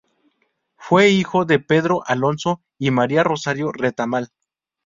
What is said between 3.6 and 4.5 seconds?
Retamal.